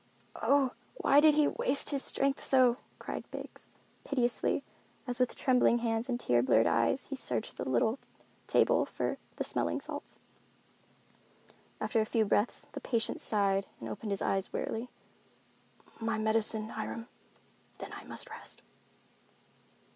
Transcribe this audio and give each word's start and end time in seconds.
"Oh, 0.41 0.71
why 0.97 1.19
did 1.19 1.35
he 1.35 1.47
waste 1.47 1.91
his 1.91 2.03
strength 2.03 2.41
so?" 2.43 2.77
cried 2.97 3.29
Biggs, 3.29 3.67
piteously, 4.03 4.63
as 5.05 5.19
with 5.19 5.35
trembling 5.35 5.77
hands 5.77 6.09
and 6.09 6.19
tear 6.19 6.41
blurred 6.41 6.65
eyes 6.65 7.03
he 7.11 7.15
searched 7.15 7.55
the 7.57 7.69
little 7.69 7.99
table 8.47 8.87
for 8.87 9.19
the 9.35 9.43
smelling 9.43 9.79
salts. 9.79 10.17
After 11.79 12.01
a 12.01 12.05
few 12.07 12.25
breaths, 12.25 12.65
the 12.71 12.81
patient 12.81 13.21
sighed 13.21 13.67
and 13.79 13.87
opened 13.87 14.09
his 14.09 14.23
eyes 14.23 14.51
wearily. 14.51 14.89
"My 15.99 16.17
medicine, 16.17 16.69
Hiram, 16.69 17.01
and 17.01 17.07
then 17.77 17.93
I 17.93 18.03
must 18.05 18.27
rest." 18.27 18.63